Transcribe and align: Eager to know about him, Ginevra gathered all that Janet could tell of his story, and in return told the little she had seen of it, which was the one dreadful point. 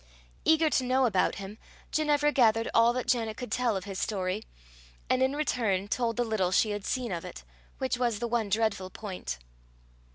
Eager 0.45 0.67
to 0.67 0.83
know 0.83 1.05
about 1.05 1.35
him, 1.35 1.59
Ginevra 1.91 2.31
gathered 2.31 2.67
all 2.73 2.91
that 2.93 3.05
Janet 3.05 3.37
could 3.37 3.51
tell 3.51 3.77
of 3.77 3.83
his 3.83 3.99
story, 3.99 4.43
and 5.11 5.21
in 5.21 5.35
return 5.35 5.87
told 5.87 6.17
the 6.17 6.23
little 6.23 6.49
she 6.51 6.71
had 6.71 6.85
seen 6.85 7.11
of 7.11 7.23
it, 7.23 7.43
which 7.77 7.99
was 7.99 8.17
the 8.17 8.27
one 8.27 8.49
dreadful 8.49 8.89
point. 8.89 9.37